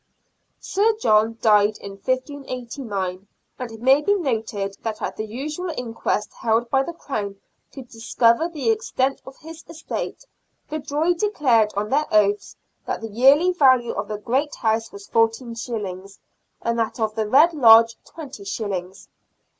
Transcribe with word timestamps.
Sir 0.59 0.95
John 0.99 1.37
died 1.43 1.77
in 1.77 1.91
1589, 1.91 3.27
and 3.59 3.71
it 3.71 3.83
may 3.83 4.01
be 4.01 4.15
noted 4.15 4.75
that 4.81 4.99
at 4.99 5.15
the 5.15 5.27
usual 5.27 5.71
inquest 5.77 6.33
held 6.33 6.71
by 6.71 6.81
the 6.81 6.91
Crown 6.93 7.35
to 7.73 7.83
discover 7.83 8.49
the 8.49 8.71
extent 8.71 9.21
of 9.27 9.37
his 9.37 9.63
estates 9.69 10.25
the 10.69 10.79
jury 10.79 11.13
declared 11.13 11.71
on 11.75 11.89
their 11.91 12.07
oaths 12.11 12.55
that 12.87 13.01
the 13.01 13.09
yearly 13.09 13.51
value 13.53 13.91
of 13.93 14.07
the 14.07 14.17
Great 14.17 14.55
House 14.55 14.91
was 14.91 15.07
40s., 15.07 16.17
and 16.63 16.79
that 16.79 16.99
of 16.99 17.13
the 17.13 17.29
Red 17.29 17.53
Lodge 17.53 17.95
20s. 18.07 19.07